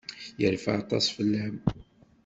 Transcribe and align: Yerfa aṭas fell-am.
Yerfa 0.41 0.71
aṭas 0.81 1.05
fell-am. 1.15 1.55